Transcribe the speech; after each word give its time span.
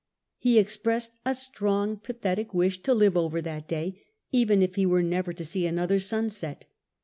He 0.39 0.57
expressed 0.57 1.15
a 1.27 1.35
strong, 1.35 1.95
pathetic 1.97 2.55
wish 2.55 2.81
to 2.81 2.93
live 2.95 3.15
over 3.15 3.39
that 3.39 3.67
day, 3.67 4.01
even 4.31 4.63
if 4.63 4.73
he 4.73 4.83
were 4.87 5.03
never 5.03 5.31
to 5.31 5.45
see 5.45 5.67
another 5.67 5.99
sunset. 5.99 6.65